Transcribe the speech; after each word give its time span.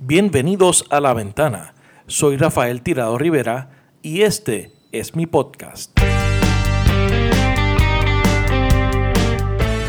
Bienvenidos 0.00 0.84
a 0.90 1.00
La 1.00 1.12
Ventana. 1.12 1.74
Soy 2.06 2.36
Rafael 2.36 2.82
Tirado 2.82 3.18
Rivera 3.18 3.70
y 4.00 4.22
este 4.22 4.70
es 4.92 5.16
mi 5.16 5.26
podcast. 5.26 5.90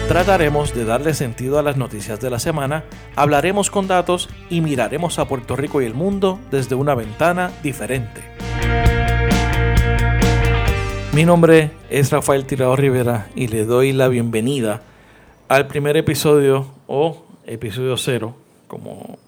Trataremos 0.08 0.74
de 0.74 0.86
darle 0.86 1.14
sentido 1.14 1.60
a 1.60 1.62
las 1.62 1.78
noticias 1.78 2.20
de 2.20 2.32
la 2.32 2.40
semana, 2.40 2.86
hablaremos 3.16 3.70
con 3.70 3.88
datos 3.88 4.30
y 4.50 4.62
miraremos 4.62 5.20
a 5.20 5.28
Puerto 5.28 5.56
Rico 5.56 5.80
y 5.80 5.86
el 5.86 5.94
mundo 5.94 6.40
desde 6.50 6.74
una 6.74 6.96
ventana 6.96 7.52
diferente. 7.62 8.24
Mi 11.14 11.24
nombre 11.24 11.70
es 11.92 12.12
Rafael 12.12 12.46
Tirado 12.46 12.76
Rivera 12.76 13.28
y 13.36 13.48
le 13.48 13.64
doy 13.64 13.94
la 13.94 14.08
bienvenida 14.08 14.82
al 15.50 15.68
primer 15.68 15.98
episodio 15.98 16.66
o 16.88 17.26
episodio 17.46 17.96
cero, 17.96 18.36
como 18.68 19.20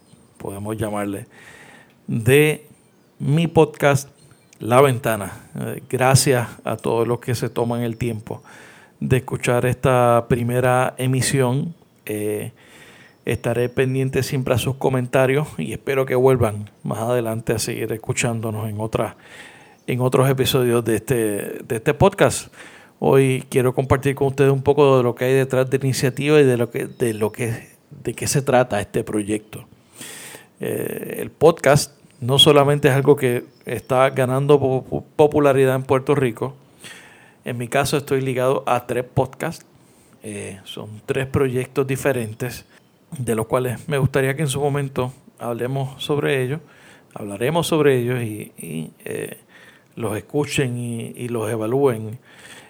podemos 0.42 0.76
llamarle, 0.76 1.28
de 2.08 2.66
mi 3.20 3.46
podcast 3.46 4.10
La 4.60 4.82
Ventana. 4.82 5.34
Eh, 5.60 5.84
gracias 5.88 6.48
a 6.64 6.78
todos 6.78 7.08
los 7.08 7.20
que 7.20 7.36
se 7.36 7.50
toman 7.50 7.82
el 7.82 7.98
tiempo 7.98 8.42
de 9.00 9.18
escuchar 9.18 9.68
esta 9.68 10.26
primera 10.28 10.96
emisión. 10.98 11.76
Eh, 12.08 12.54
estaré 13.24 13.70
pendiente 13.70 14.24
siempre 14.24 14.56
a 14.56 14.58
sus 14.58 14.76
comentarios 14.78 15.48
y 15.60 15.74
espero 15.74 16.08
que 16.08 16.16
vuelvan 16.16 16.72
más 16.82 16.98
adelante 16.98 17.54
a 17.54 17.60
seguir 17.60 17.92
escuchándonos 17.92 18.68
en, 18.68 18.80
otras, 18.80 19.16
en 19.86 20.02
otros 20.02 20.28
episodios 20.28 20.84
de 20.84 20.96
este, 20.96 21.16
de 21.16 21.76
este 21.76 21.94
podcast. 21.94 22.52
Hoy 22.98 23.46
quiero 23.50 23.76
compartir 23.76 24.16
con 24.16 24.30
ustedes 24.30 24.52
un 24.52 24.64
poco 24.64 24.98
de 24.98 25.04
lo 25.04 25.14
que 25.14 25.26
hay 25.26 25.34
detrás 25.34 25.70
de 25.70 25.78
la 25.78 25.86
iniciativa 25.86 26.40
y 26.40 26.46
de 26.46 26.58
lo 26.58 26.72
que, 26.72 26.88
de 26.88 27.14
lo 27.14 27.32
que, 27.32 27.70
de 27.92 28.14
qué 28.16 28.26
se 28.26 28.42
trata 28.42 28.82
este 28.82 29.04
proyecto. 29.04 29.68
Eh, 30.62 31.18
el 31.18 31.32
podcast 31.32 32.00
no 32.20 32.38
solamente 32.38 32.88
es 32.88 32.94
algo 32.94 33.16
que 33.16 33.46
está 33.66 34.12
ganando 34.12 34.86
popularidad 35.16 35.74
en 35.74 35.82
Puerto 35.82 36.14
Rico, 36.14 36.54
en 37.44 37.58
mi 37.58 37.68
caso 37.68 37.98
estoy 37.98 38.22
ligado 38.22 38.64
a 38.68 38.86
tres 38.86 39.04
podcasts, 39.04 39.66
eh, 40.22 40.60
son 40.64 41.02
tres 41.08 41.26
proyectos 41.26 41.88
diferentes, 41.88 42.66
de 43.18 43.34
los 43.34 43.48
cuales 43.48 43.90
me 43.90 43.98
gustaría 43.98 44.36
que 44.36 44.44
en 44.44 44.48
su 44.48 44.62
momento 44.62 45.12
hablemos 45.40 46.04
sobre 46.04 46.44
ellos, 46.44 46.62
hablaremos 47.16 47.66
sobre 47.66 47.98
ellos 47.98 48.22
y, 48.22 48.92
eh, 49.04 49.40
los 49.96 50.16
escuchen 50.16 50.78
y, 50.78 51.28
los 51.28 51.50
evalúen 51.50 52.20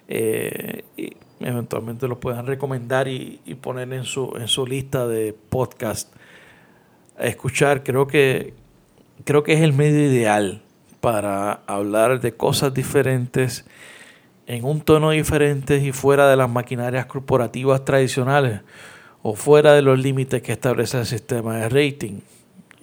y 0.08 1.14
eventualmente 1.42 2.08
los 2.08 2.20
puedan 2.20 2.48
recomendar 2.48 3.10
y, 3.10 3.42
poner 3.62 3.92
en 3.92 4.06
su, 4.06 4.34
en 4.38 4.48
su 4.48 4.66
lista 4.66 5.08
de 5.08 5.34
escuchar, 7.20 7.84
creo 7.84 8.08
que, 8.08 8.54
creo 9.24 9.44
que 9.44 9.54
es 9.54 9.62
el 9.62 9.74
medio 9.74 10.06
ideal 10.06 10.62
para 11.00 11.62
hablar 11.68 12.22
de 12.22 12.34
cosas 12.34 12.74
diferentes 12.74 13.66
en 14.48 14.66
un 14.66 14.82
tono 14.82 15.12
diferente 15.12 15.78
y 15.78 15.92
fuera 15.92 16.30
de 16.30 16.36
las 16.36 16.50
maquinarias 16.50 17.06
corporativas 17.06 17.86
tradicionales 17.86 18.62
o 19.24 19.36
fuera 19.36 19.74
de 19.74 19.82
los 19.82 20.00
límites 20.00 20.42
que 20.42 20.52
establece 20.52 21.00
el 21.00 21.06
sistema 21.06 21.58
de 21.58 21.70
rating. 21.70 22.20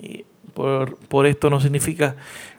Y 0.01 0.25
por, 0.55 0.97
por, 0.97 1.27
esto 1.27 1.51
no 1.51 1.61
significa 1.61 2.17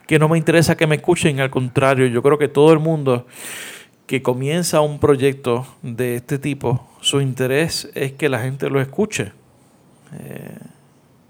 que 0.08 0.20
no 0.20 0.30
me 0.30 0.38
interesa 0.38 0.76
que 0.76 0.88
me 0.88 0.96
escuchen, 0.96 1.40
al 1.40 1.50
contrario, 1.50 2.08
yo 2.08 2.22
creo 2.22 2.38
que 2.38 2.48
todo 2.48 2.74
el 2.74 2.80
mundo 2.80 3.26
que 4.10 4.22
comienza 4.24 4.82
un 4.82 5.00
proyecto 5.00 5.68
de 5.84 6.16
este 6.16 6.40
tipo, 6.40 6.90
su 7.00 7.22
interés 7.22 7.90
es 7.94 8.14
que 8.14 8.28
la 8.28 8.40
gente 8.40 8.70
lo 8.70 8.82
escuche. 8.82 9.34
Eh, 10.20 10.58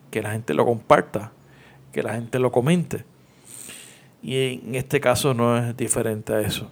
que 0.09 0.21
la 0.21 0.31
gente 0.31 0.53
lo 0.53 0.65
comparta, 0.65 1.31
que 1.91 2.03
la 2.03 2.13
gente 2.13 2.39
lo 2.39 2.51
comente. 2.51 3.05
Y 4.21 4.59
en 4.63 4.75
este 4.75 4.99
caso 4.99 5.33
no 5.33 5.57
es 5.57 5.75
diferente 5.77 6.33
a 6.33 6.41
eso. 6.41 6.71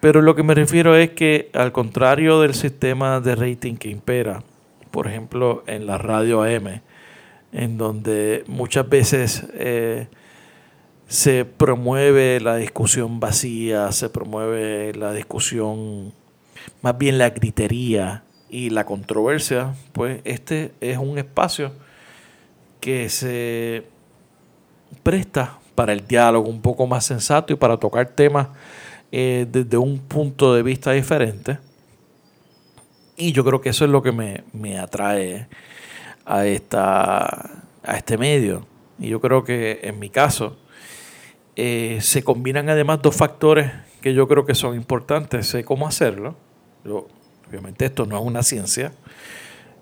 Pero 0.00 0.22
lo 0.22 0.34
que 0.34 0.42
me 0.42 0.54
refiero 0.54 0.96
es 0.96 1.10
que 1.10 1.50
al 1.52 1.72
contrario 1.72 2.40
del 2.40 2.54
sistema 2.54 3.20
de 3.20 3.36
rating 3.36 3.76
que 3.76 3.90
impera, 3.90 4.42
por 4.90 5.06
ejemplo 5.06 5.62
en 5.66 5.86
la 5.86 5.98
radio 5.98 6.42
AM, 6.42 6.80
en 7.52 7.78
donde 7.78 8.44
muchas 8.46 8.88
veces 8.88 9.46
eh, 9.54 10.08
se 11.06 11.44
promueve 11.44 12.40
la 12.40 12.56
discusión 12.56 13.20
vacía, 13.20 13.92
se 13.92 14.08
promueve 14.08 14.94
la 14.94 15.12
discusión, 15.12 16.12
más 16.82 16.96
bien 16.96 17.18
la 17.18 17.30
gritería 17.30 18.22
y 18.48 18.70
la 18.70 18.86
controversia, 18.86 19.74
pues 19.92 20.20
este 20.24 20.72
es 20.80 20.96
un 20.98 21.18
espacio 21.18 21.72
que 22.80 23.08
se 23.08 23.84
presta 25.02 25.58
para 25.74 25.92
el 25.92 26.06
diálogo 26.06 26.48
un 26.48 26.60
poco 26.60 26.86
más 26.86 27.04
sensato 27.04 27.52
y 27.52 27.56
para 27.56 27.76
tocar 27.76 28.08
temas 28.08 28.48
eh, 29.12 29.46
desde 29.50 29.76
un 29.76 29.98
punto 29.98 30.54
de 30.54 30.62
vista 30.62 30.92
diferente. 30.92 31.58
Y 33.16 33.32
yo 33.32 33.44
creo 33.44 33.60
que 33.60 33.68
eso 33.68 33.84
es 33.84 33.90
lo 33.90 34.02
que 34.02 34.12
me, 34.12 34.78
atrae 34.78 35.48
a, 36.24 36.46
esta, 36.46 37.64
a 37.82 37.96
este 37.96 38.16
medio. 38.16 38.66
Y 38.98 39.08
yo 39.08 39.20
creo 39.20 39.44
que 39.44 39.80
en 39.82 39.98
mi 39.98 40.10
caso 40.10 40.58
eh, 41.56 41.98
se 42.00 42.22
combinan 42.22 42.70
además 42.70 43.02
dos 43.02 43.16
factores 43.16 43.72
que 44.00 44.14
yo 44.14 44.26
creo 44.26 44.46
que 44.46 44.54
son 44.54 44.74
importantes. 44.74 45.48
Sé 45.48 45.64
cómo 45.64 45.86
hacerlo. 45.86 46.36
obviamente 47.48 47.84
esto 47.84 48.06
no 48.06 48.16
es 48.16 48.24
una 48.24 48.42
ciencia. 48.42 48.92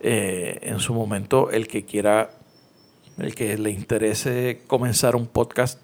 Eh, 0.00 0.58
en 0.62 0.78
su 0.78 0.94
momento 0.94 1.50
el 1.50 1.66
que 1.66 1.84
quiera 1.84 2.30
el 3.18 3.34
que 3.34 3.58
le 3.58 3.70
interese 3.70 4.62
comenzar 4.66 5.16
un 5.16 5.26
podcast 5.26 5.80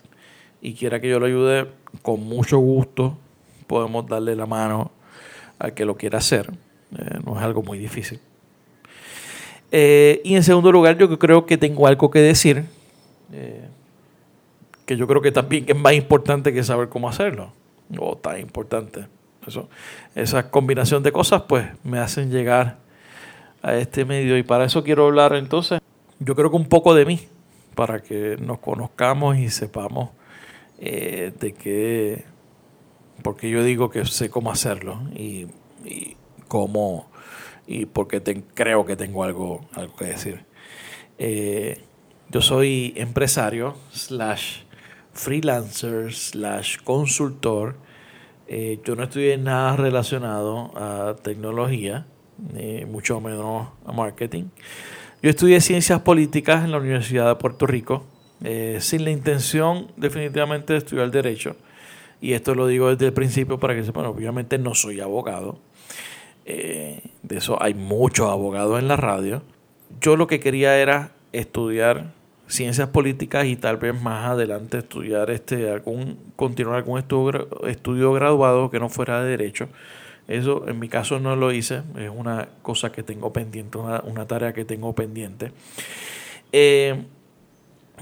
y 0.61 0.75
quiera 0.75 1.01
que 1.01 1.09
yo 1.09 1.19
lo 1.19 1.27
ayude, 1.27 1.69
con 2.03 2.21
mucho 2.21 2.59
gusto 2.59 3.19
podemos 3.67 4.07
darle 4.07 4.37
la 4.37 4.47
mano 4.47 4.93
al 5.59 5.75
que 5.75 5.85
lo 5.85 5.97
quiera 5.97 6.19
hacer. 6.19 6.51
Eh, 6.97 7.19
no 7.25 7.37
es 7.37 7.45
algo 7.45 7.63
muy 7.63 7.79
difícil. 7.79 8.21
Eh, 9.73 10.21
y 10.25 10.37
en 10.37 10.45
segundo 10.45 10.71
lugar, 10.71 10.97
yo 10.97 11.19
creo 11.19 11.47
que 11.47 11.57
tengo 11.57 11.87
algo 11.87 12.11
que 12.11 12.21
decir, 12.21 12.65
eh, 13.33 13.69
que 14.87 14.97
yo 14.97 15.07
creo 15.07 15.21
que 15.21 15.33
también 15.33 15.65
es 15.67 15.77
más 15.77 15.95
importante 15.95 16.53
que 16.53 16.63
saber 16.63 16.89
cómo 16.89 17.09
hacerlo, 17.09 17.53
o 17.99 18.17
tan 18.17 18.39
importante. 18.39 19.07
Esa 20.15 20.51
combinación 20.51 21.03
de 21.03 21.13
cosas, 21.13 21.43
pues, 21.43 21.67
me 21.83 21.99
hacen 21.99 22.31
llegar 22.31 22.79
a 23.63 23.75
este 23.75 24.05
medio 24.05 24.39
y 24.39 24.43
para 24.43 24.65
eso 24.65 24.85
quiero 24.85 25.07
hablar 25.07 25.35
entonces 25.35 25.81
yo 26.25 26.35
creo 26.35 26.51
que 26.51 26.57
un 26.57 26.69
poco 26.69 26.95
de 26.95 27.05
mí, 27.05 27.21
para 27.75 28.01
que 28.01 28.37
nos 28.41 28.59
conozcamos 28.59 29.37
y 29.37 29.51
sepamos 29.51 30.11
eh, 30.79 31.33
de 31.39 31.53
qué, 31.53 32.25
porque 33.23 33.51
yo 33.51 33.63
digo 33.63 33.91
que 33.91 34.05
sé 34.07 34.31
cómo 34.31 34.51
hacerlo 34.51 35.03
y, 35.15 35.47
cómo, 36.49 37.11
y 37.67 37.87
porque 37.87 38.23
creo 38.55 38.87
que 38.87 38.97
tengo 38.97 39.25
algo, 39.25 39.67
algo 39.75 39.95
que 39.97 40.07
decir. 40.07 40.45
Eh, 41.19 41.81
yo 42.31 42.41
soy 42.41 42.95
empresario, 42.97 43.77
slash 43.91 44.63
freelancer, 45.13 46.13
slash 46.13 46.79
consultor. 46.79 47.77
Eh, 48.47 48.81
yo 48.85 48.97
no 48.97 49.05
estudié 49.05 49.37
nada 49.37 49.77
relacionado 49.77 50.73
a 50.77 51.17
tecnología, 51.23 52.07
mucho 52.89 53.21
menos 53.21 53.69
a 53.85 53.93
marketing. 53.93 54.45
Yo 55.25 55.31
estudié 55.31 55.59
ciencias 55.63 56.03
políticas 56.03 56.67
en 56.67 56.71
la 56.71 56.77
Universidad 56.77 57.27
de 57.29 57.37
Puerto 57.37 57.67
Rico, 57.67 58.05
eh, 58.43 58.77
sin 58.83 59.05
la 59.05 59.11
intención 59.11 59.91
definitivamente 59.97 60.75
de 60.75 60.81
estudiar 60.81 61.11
derecho. 61.11 61.57
Y 62.21 62.35
esto 62.35 62.55
lo 62.55 62.67
digo 62.67 62.91
desde 62.91 63.07
el 63.07 63.15
principio 63.15 63.59
para 63.59 63.75
que 63.75 63.83
sepan, 63.85 64.05
obviamente 64.05 64.59
no 64.59 64.75
soy 64.75 65.01
abogado. 65.01 65.59
Eh, 66.45 67.01
de 67.23 67.39
eso 67.39 67.57
hay 67.63 67.73
muchos 67.73 68.29
abogados 68.29 68.79
en 68.79 68.87
la 68.87 68.97
radio. 68.97 69.41
Yo 69.99 70.17
lo 70.17 70.27
que 70.27 70.41
quería 70.41 70.77
era 70.77 71.13
estudiar 71.33 72.13
ciencias 72.47 72.91
políticas 72.91 73.47
y 73.47 73.57
tal 73.57 73.79
vez 73.79 73.99
más 73.99 74.29
adelante 74.29 74.77
estudiar 74.77 75.31
este 75.31 75.71
algún 75.71 76.19
continuar 76.37 76.77
algún 76.77 76.99
estudio, 76.99 77.49
estudio 77.67 78.13
graduado 78.13 78.69
que 78.69 78.79
no 78.79 78.91
fuera 78.91 79.23
de 79.23 79.31
derecho 79.31 79.71
eso 80.29 80.67
en 80.69 80.79
mi 80.79 80.89
caso 80.89 81.21
no 81.21 81.37
lo 81.37 81.53
hice, 81.53 81.83
es 81.99 82.11
una 82.15 82.49
cosa 82.63 82.91
que 82.91 83.03
tengo 83.03 83.33
pendiente, 83.33 83.79
una, 83.79 84.27
tarea 84.27 84.53
que 84.53 84.65
tengo 84.65 84.95
pendiente. 84.95 85.53
Eh, 86.53 87.05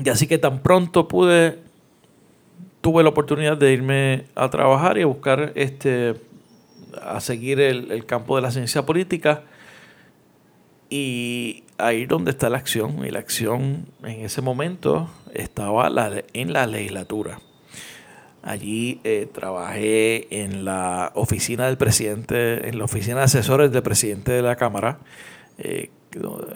y 0.03 0.09
así 0.09 0.27
que 0.27 0.39
tan 0.39 0.61
pronto 0.61 1.09
pude, 1.09 1.59
tuve 2.81 3.03
la 3.03 3.09
oportunidad 3.09 3.57
de 3.57 3.73
irme 3.73 4.25
a 4.35 4.49
trabajar 4.51 4.99
y 4.99 5.03
a 5.03 5.07
buscar 5.07 5.53
este, 5.55 6.15
a 7.01 7.21
seguir 7.21 7.61
el, 7.61 8.07
campo 8.07 8.37
de 8.37 8.43
la 8.43 8.51
ciencia 8.51 8.87
política 8.87 9.43
y 10.89 11.65
ahí 11.79 12.07
donde 12.07 12.31
está 12.31 12.49
la 12.49 12.59
acción. 12.59 13.05
Y 13.05 13.11
la 13.11 13.19
acción 13.19 13.87
en 14.03 14.21
ese 14.21 14.43
momento 14.43 15.11
estaba 15.35 15.91
en 16.33 16.53
la 16.53 16.67
legislatura. 16.67 17.39
Allí 18.43 19.01
eh, 19.05 19.29
trabajé 19.33 20.43
en 20.43 20.65
la 20.65 21.13
oficina 21.15 21.67
del 21.67 21.77
presidente, 21.77 22.69
en 22.69 22.79
la 22.79 22.85
oficina 22.85 23.19
de 23.19 23.23
asesores 23.25 23.71
del 23.71 23.85
presidente 23.85 24.33
de 24.33 24.43
la 24.43 24.57
Cámara, 24.57 24.99
eh, 25.59 25.91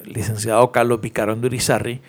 licenciado 0.05 0.73
Carlos 0.73 0.99
Picarón 0.99 1.41
Durizarri, 1.41 2.01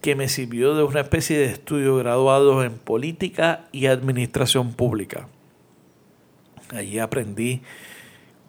que 0.00 0.14
me 0.14 0.28
sirvió 0.28 0.76
de 0.76 0.84
una 0.84 1.00
especie 1.00 1.36
de 1.38 1.46
estudio 1.46 1.96
graduado 1.96 2.62
en 2.62 2.72
política 2.72 3.66
y 3.72 3.86
administración 3.86 4.74
pública. 4.74 5.26
Allí 6.72 7.00
aprendí 7.00 7.62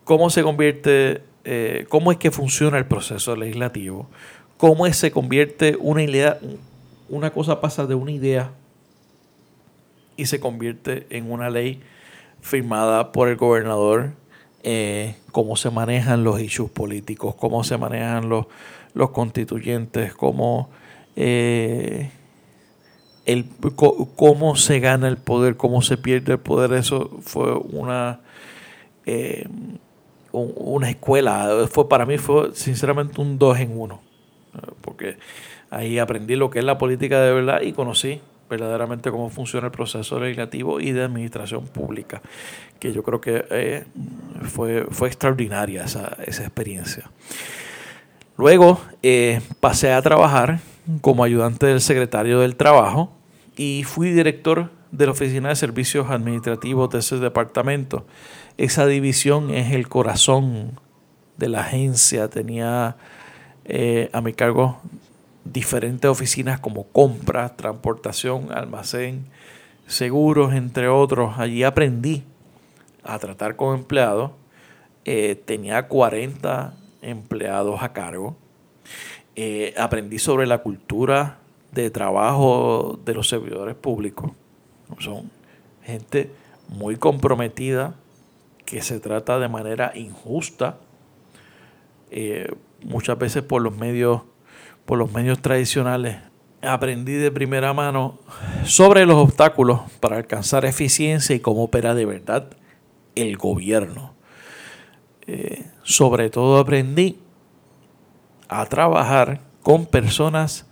cómo 0.03 0.29
se 0.29 0.43
convierte, 0.43 1.23
eh, 1.43 1.87
cómo 1.89 2.11
es 2.11 2.19
que 2.19 2.29
funciona 2.29 2.77
el 2.77 2.85
proceso 2.85 3.35
legislativo, 3.35 4.09
cómo 4.57 4.85
es, 4.85 4.95
se 4.95 5.11
convierte 5.11 5.75
una 5.79 6.03
idea, 6.03 6.37
una 7.09 7.31
cosa 7.31 7.59
pasa 7.61 7.87
de 7.87 7.95
una 7.95 8.11
idea 8.11 8.51
y 10.21 10.27
se 10.27 10.39
convierte 10.39 11.07
en 11.09 11.31
una 11.31 11.49
ley 11.49 11.81
firmada 12.41 13.11
por 13.11 13.27
el 13.27 13.37
gobernador, 13.37 14.11
eh, 14.61 15.15
cómo 15.31 15.55
se 15.55 15.71
manejan 15.71 16.23
los 16.23 16.39
issues 16.39 16.69
políticos, 16.69 17.33
cómo 17.33 17.63
se 17.63 17.75
manejan 17.79 18.29
los, 18.29 18.45
los 18.93 19.09
constituyentes, 19.09 20.13
cómo, 20.13 20.69
eh, 21.15 22.11
el, 23.25 23.45
cómo 24.15 24.55
se 24.55 24.79
gana 24.79 25.07
el 25.07 25.17
poder, 25.17 25.57
cómo 25.57 25.81
se 25.81 25.97
pierde 25.97 26.33
el 26.33 26.39
poder. 26.39 26.73
Eso 26.73 27.09
fue 27.21 27.55
una, 27.55 28.19
eh, 29.07 29.47
una 30.31 30.91
escuela. 30.91 31.65
Fue, 31.67 31.89
para 31.89 32.05
mí 32.05 32.19
fue 32.19 32.53
sinceramente 32.53 33.19
un 33.19 33.39
dos 33.39 33.57
en 33.57 33.75
uno, 33.75 34.01
porque 34.81 35.17
ahí 35.71 35.97
aprendí 35.97 36.35
lo 36.35 36.51
que 36.51 36.59
es 36.59 36.65
la 36.65 36.77
política 36.77 37.19
de 37.21 37.33
verdad 37.33 37.61
y 37.61 37.73
conocí 37.73 38.21
verdaderamente 38.51 39.09
cómo 39.11 39.29
funciona 39.29 39.67
el 39.67 39.71
proceso 39.71 40.19
legislativo 40.19 40.81
y 40.81 40.91
de 40.91 41.03
administración 41.03 41.65
pública, 41.67 42.21
que 42.79 42.91
yo 42.91 43.01
creo 43.01 43.21
que 43.21 43.45
eh, 43.49 43.85
fue, 44.43 44.85
fue 44.91 45.07
extraordinaria 45.07 45.85
esa, 45.85 46.17
esa 46.27 46.43
experiencia. 46.43 47.09
Luego 48.37 48.81
eh, 49.03 49.39
pasé 49.61 49.93
a 49.93 50.01
trabajar 50.01 50.59
como 50.99 51.23
ayudante 51.23 51.65
del 51.67 51.79
secretario 51.79 52.41
del 52.41 52.57
Trabajo 52.57 53.13
y 53.55 53.83
fui 53.85 54.11
director 54.11 54.69
de 54.91 55.05
la 55.05 55.13
Oficina 55.13 55.49
de 55.49 55.55
Servicios 55.55 56.09
Administrativos 56.09 56.89
de 56.89 56.99
ese 56.99 57.17
departamento. 57.17 58.05
Esa 58.57 58.85
división 58.85 59.51
es 59.51 59.71
el 59.71 59.87
corazón 59.87 60.79
de 61.37 61.47
la 61.47 61.61
agencia. 61.61 62.27
Tenía 62.29 62.97
eh, 63.63 64.09
a 64.11 64.19
mi 64.21 64.33
cargo 64.33 64.81
diferentes 65.43 66.09
oficinas 66.09 66.59
como 66.59 66.87
compras, 66.87 67.55
transportación, 67.57 68.51
almacén, 68.51 69.25
seguros, 69.87 70.53
entre 70.53 70.87
otros. 70.87 71.37
Allí 71.37 71.63
aprendí 71.63 72.23
a 73.03 73.19
tratar 73.19 73.55
con 73.55 73.77
empleados. 73.77 74.31
Eh, 75.05 75.41
tenía 75.45 75.87
40 75.87 76.73
empleados 77.01 77.81
a 77.81 77.93
cargo. 77.93 78.35
Eh, 79.35 79.73
aprendí 79.77 80.19
sobre 80.19 80.45
la 80.45 80.59
cultura 80.59 81.39
de 81.71 81.89
trabajo 81.89 82.99
de 83.05 83.13
los 83.13 83.29
servidores 83.29 83.75
públicos. 83.75 84.31
Son 84.99 85.31
gente 85.83 86.31
muy 86.67 86.97
comprometida, 86.97 87.95
que 88.65 88.81
se 88.81 88.99
trata 88.99 89.39
de 89.39 89.49
manera 89.49 89.91
injusta, 89.95 90.77
eh, 92.09 92.53
muchas 92.83 93.17
veces 93.17 93.43
por 93.43 93.61
los 93.61 93.75
medios 93.75 94.21
por 94.91 94.99
los 94.99 95.13
medios 95.13 95.41
tradicionales, 95.41 96.17
aprendí 96.61 97.13
de 97.13 97.31
primera 97.31 97.71
mano 97.71 98.19
sobre 98.65 99.05
los 99.05 99.15
obstáculos 99.15 99.79
para 100.01 100.17
alcanzar 100.17 100.65
eficiencia 100.65 101.33
y 101.33 101.39
cómo 101.39 101.63
opera 101.63 101.95
de 101.95 102.05
verdad 102.05 102.49
el 103.15 103.37
gobierno. 103.37 104.13
Eh, 105.27 105.63
sobre 105.83 106.29
todo 106.29 106.59
aprendí 106.59 107.19
a 108.49 108.65
trabajar 108.65 109.39
con 109.61 109.85
personas 109.85 110.67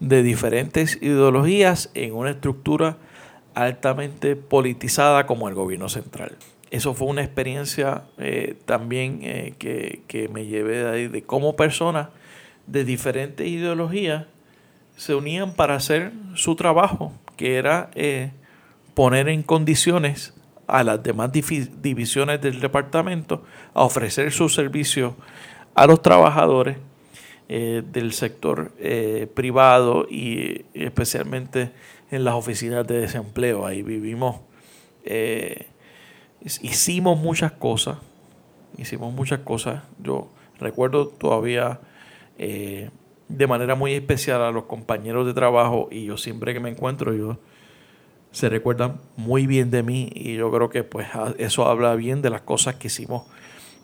de 0.00 0.24
diferentes 0.24 1.00
ideologías 1.00 1.92
en 1.94 2.12
una 2.16 2.30
estructura 2.30 2.96
altamente 3.54 4.34
politizada 4.34 5.26
como 5.26 5.48
el 5.48 5.54
gobierno 5.54 5.88
central. 5.88 6.36
Eso 6.72 6.92
fue 6.92 7.06
una 7.06 7.22
experiencia 7.22 8.02
eh, 8.18 8.56
también 8.64 9.20
eh, 9.22 9.54
que, 9.58 10.02
que, 10.08 10.26
me 10.26 10.46
llevé 10.46 10.78
de 10.78 10.90
ahí, 10.90 11.06
de 11.06 11.22
cómo 11.22 11.54
personas 11.54 12.08
de 12.66 12.84
diferentes 12.84 13.46
ideologías 13.46 14.26
se 15.00 15.14
unían 15.14 15.54
para 15.54 15.76
hacer 15.76 16.12
su 16.34 16.56
trabajo, 16.56 17.12
que 17.38 17.56
era 17.56 17.90
eh, 17.94 18.32
poner 18.94 19.30
en 19.30 19.42
condiciones 19.42 20.34
a 20.66 20.84
las 20.84 21.02
demás 21.02 21.30
divisiones 21.32 22.40
del 22.42 22.60
departamento 22.60 23.42
a 23.72 23.82
ofrecer 23.82 24.30
sus 24.30 24.54
servicios 24.54 25.14
a 25.74 25.86
los 25.86 26.02
trabajadores 26.02 26.76
eh, 27.48 27.82
del 27.90 28.12
sector 28.12 28.72
eh, 28.78 29.26
privado 29.34 30.06
y 30.08 30.66
especialmente 30.74 31.72
en 32.10 32.22
las 32.24 32.34
oficinas 32.34 32.86
de 32.86 33.00
desempleo. 33.00 33.66
Ahí 33.66 33.82
vivimos, 33.82 34.40
hicimos 36.60 37.18
muchas 37.18 37.52
cosas, 37.52 37.96
hicimos 38.76 39.14
muchas 39.14 39.40
cosas. 39.40 39.82
Yo 39.98 40.28
recuerdo 40.58 41.08
todavía 41.08 41.80
eh, 42.42 42.88
de 43.28 43.46
manera 43.46 43.74
muy 43.74 43.92
especial 43.92 44.40
a 44.40 44.50
los 44.50 44.64
compañeros 44.64 45.26
de 45.26 45.34
trabajo 45.34 45.88
y 45.90 46.06
yo 46.06 46.16
siempre 46.16 46.54
que 46.54 46.58
me 46.58 46.70
encuentro, 46.70 47.12
yo 47.12 47.36
se 48.32 48.48
recuerdan 48.48 48.98
muy 49.18 49.46
bien 49.46 49.70
de 49.70 49.82
mí 49.82 50.10
y 50.14 50.36
yo 50.36 50.50
creo 50.50 50.70
que 50.70 50.82
pues 50.82 51.06
eso 51.36 51.66
habla 51.66 51.94
bien 51.96 52.22
de 52.22 52.30
las 52.30 52.40
cosas 52.40 52.76
que 52.76 52.86
hicimos 52.86 53.24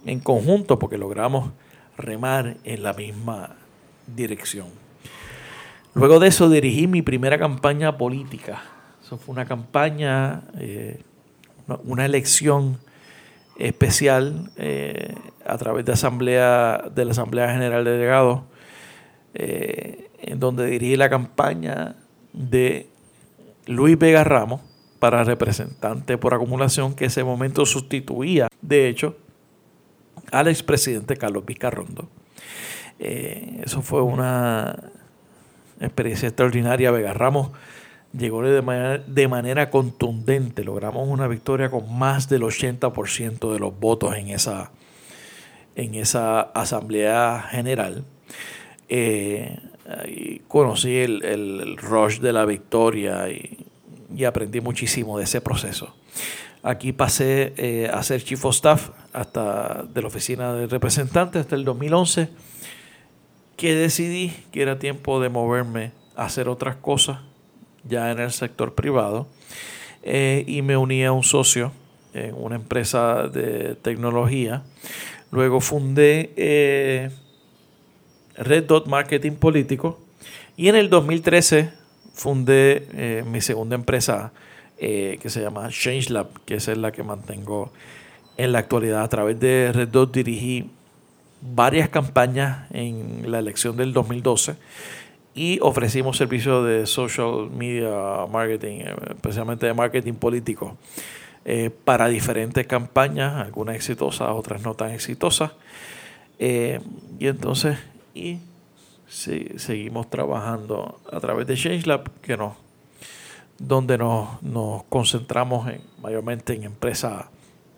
en 0.06 0.20
conjunto 0.20 0.78
porque 0.78 0.96
logramos 0.96 1.52
remar 1.98 2.56
en 2.64 2.82
la 2.82 2.94
misma 2.94 3.56
dirección. 4.06 4.68
Luego 5.92 6.18
de 6.18 6.28
eso 6.28 6.48
dirigí 6.48 6.86
mi 6.86 7.02
primera 7.02 7.38
campaña 7.38 7.98
política. 7.98 8.62
Eso 9.04 9.18
fue 9.18 9.34
una 9.34 9.44
campaña, 9.44 10.44
eh, 10.58 11.02
una 11.84 12.06
elección 12.06 12.78
especial 13.58 14.50
eh, 14.56 15.14
a 15.44 15.56
través 15.58 15.84
de, 15.84 15.92
asamblea, 15.92 16.84
de 16.94 17.04
la 17.04 17.12
Asamblea 17.12 17.52
General 17.52 17.84
de 17.84 17.90
Delegados, 17.92 18.42
eh, 19.34 20.10
en 20.20 20.40
donde 20.40 20.66
dirigí 20.66 20.96
la 20.96 21.08
campaña 21.08 21.96
de 22.32 22.88
Luis 23.66 23.98
Vega 23.98 24.24
Ramos 24.24 24.60
para 24.98 25.24
representante 25.24 26.18
por 26.18 26.34
acumulación, 26.34 26.94
que 26.94 27.06
ese 27.06 27.24
momento 27.24 27.66
sustituía, 27.66 28.48
de 28.60 28.88
hecho, 28.88 29.16
al 30.32 30.48
expresidente 30.48 31.16
Carlos 31.16 31.44
Vizcarrondo. 31.44 32.08
Eh, 32.98 33.60
eso 33.64 33.82
fue 33.82 34.02
una 34.02 34.90
experiencia 35.80 36.28
extraordinaria. 36.28 36.90
Vega 36.90 37.12
Ramos 37.12 37.50
llegó 38.12 38.42
de 38.42 38.62
manera, 38.62 38.98
de 38.98 39.28
manera 39.28 39.70
contundente. 39.70 40.64
Logramos 40.64 41.08
una 41.08 41.28
victoria 41.28 41.70
con 41.70 41.96
más 41.96 42.28
del 42.28 42.42
80% 42.42 43.52
de 43.52 43.58
los 43.58 43.78
votos 43.78 44.16
en 44.16 44.28
esa, 44.28 44.70
en 45.74 45.94
esa 45.94 46.40
asamblea 46.40 47.46
general. 47.50 48.04
Eh, 48.88 49.58
conocí 50.48 50.96
el, 50.96 51.76
rush 51.76 52.18
de 52.20 52.32
la 52.32 52.44
victoria 52.44 53.28
y, 53.28 54.24
aprendí 54.24 54.60
muchísimo 54.60 55.18
de 55.18 55.24
ese 55.24 55.40
proceso. 55.40 55.94
Aquí 56.62 56.92
pasé 56.92 57.52
eh, 57.56 57.90
a 57.92 58.02
ser 58.02 58.22
chief 58.24 58.44
of 58.44 58.54
staff 58.54 58.90
hasta 59.12 59.84
de 59.84 60.02
la 60.02 60.08
oficina 60.08 60.52
de 60.54 60.66
representantes 60.66 61.42
hasta 61.42 61.54
el 61.54 61.64
2011, 61.64 62.28
que 63.56 63.74
decidí 63.74 64.32
que 64.52 64.62
era 64.62 64.78
tiempo 64.78 65.20
de 65.20 65.28
moverme 65.28 65.92
a 66.16 66.24
hacer 66.24 66.48
otras 66.48 66.76
cosas 66.76 67.18
ya 67.88 68.10
en 68.10 68.20
el 68.20 68.32
sector 68.32 68.74
privado 68.74 69.26
eh, 70.02 70.44
y 70.46 70.62
me 70.62 70.76
uní 70.76 71.04
a 71.04 71.12
un 71.12 71.22
socio 71.22 71.72
en 72.14 72.34
una 72.36 72.56
empresa 72.56 73.28
de 73.28 73.74
tecnología. 73.74 74.62
Luego 75.30 75.60
fundé 75.60 76.32
eh, 76.36 77.10
Red 78.36 78.64
Dot 78.64 78.86
Marketing 78.86 79.32
Político 79.32 79.98
y 80.56 80.68
en 80.68 80.76
el 80.76 80.88
2013 80.88 81.72
fundé 82.14 82.88
eh, 82.94 83.24
mi 83.26 83.40
segunda 83.40 83.74
empresa 83.74 84.32
que 84.78 85.30
se 85.30 85.40
llama 85.40 85.70
ChangeLab, 85.70 86.44
que 86.44 86.56
es 86.56 86.68
la 86.68 86.92
que 86.92 87.02
mantengo 87.02 87.72
en 88.36 88.52
la 88.52 88.58
actualidad. 88.58 89.02
A 89.02 89.08
través 89.08 89.40
de 89.40 89.72
Red 89.72 89.88
Dot 89.88 90.12
dirigí 90.12 90.70
varias 91.40 91.88
campañas 91.88 92.70
en 92.72 93.30
la 93.30 93.38
elección 93.38 93.78
del 93.78 93.94
2012 93.94 94.56
y 95.36 95.58
ofrecimos 95.60 96.16
servicios 96.16 96.66
de 96.66 96.86
social 96.86 97.50
media 97.50 98.26
marketing, 98.26 98.80
eh, 98.80 98.94
especialmente 99.10 99.66
de 99.66 99.74
marketing 99.74 100.14
político, 100.14 100.78
eh, 101.44 101.70
para 101.84 102.08
diferentes 102.08 102.66
campañas, 102.66 103.44
algunas 103.44 103.76
exitosas, 103.76 104.30
otras 104.30 104.62
no 104.62 104.74
tan 104.74 104.92
exitosas. 104.92 105.52
Eh, 106.38 106.80
y 107.18 107.26
entonces, 107.26 107.78
y 108.14 108.38
seguimos 109.06 110.08
trabajando 110.08 111.00
a 111.12 111.20
través 111.20 111.46
de 111.46 111.54
ChangeLab, 111.54 112.10
que 112.22 112.38
no, 112.38 112.56
donde 113.58 113.98
nos, 113.98 114.42
nos 114.42 114.84
concentramos 114.84 115.68
en, 115.68 115.82
mayormente 116.00 116.54
en 116.54 116.64
empresa, 116.64 117.28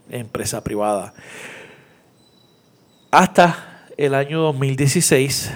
empresa 0.08 0.62
privada. 0.62 1.12
Hasta 3.10 3.88
el 3.96 4.14
año 4.14 4.42
2016 4.42 5.52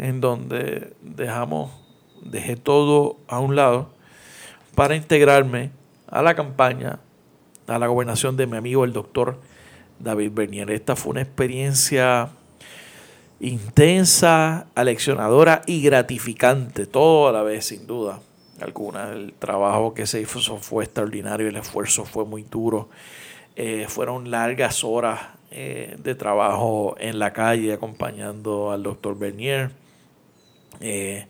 en 0.00 0.20
donde 0.20 0.94
dejamos 1.02 1.70
dejé 2.22 2.56
todo 2.56 3.18
a 3.28 3.38
un 3.38 3.54
lado 3.54 3.90
para 4.74 4.96
integrarme 4.96 5.70
a 6.06 6.22
la 6.22 6.34
campaña, 6.34 7.00
a 7.66 7.78
la 7.78 7.86
gobernación 7.86 8.36
de 8.36 8.46
mi 8.46 8.56
amigo 8.56 8.84
el 8.84 8.92
doctor 8.92 9.38
David 9.98 10.32
Bernier. 10.32 10.70
Esta 10.70 10.96
fue 10.96 11.12
una 11.12 11.22
experiencia 11.22 12.30
intensa, 13.40 14.66
aleccionadora 14.74 15.62
y 15.66 15.82
gratificante, 15.82 16.86
todo 16.86 17.28
a 17.28 17.32
la 17.32 17.42
vez, 17.42 17.66
sin 17.66 17.86
duda 17.86 18.20
alguna. 18.60 19.12
El 19.12 19.32
trabajo 19.34 19.94
que 19.94 20.06
se 20.06 20.20
hizo 20.20 20.56
fue 20.58 20.84
extraordinario, 20.84 21.48
el 21.48 21.56
esfuerzo 21.56 22.04
fue 22.04 22.24
muy 22.24 22.42
duro. 22.42 22.88
Eh, 23.56 23.86
fueron 23.88 24.30
largas 24.30 24.84
horas 24.84 25.20
eh, 25.50 25.96
de 25.98 26.14
trabajo 26.14 26.96
en 26.98 27.18
la 27.18 27.32
calle 27.32 27.72
acompañando 27.72 28.70
al 28.70 28.82
doctor 28.82 29.18
Bernier. 29.18 29.79
Eh, 30.80 31.26